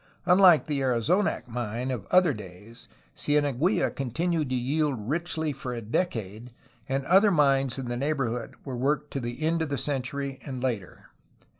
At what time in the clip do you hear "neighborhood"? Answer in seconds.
7.97-8.55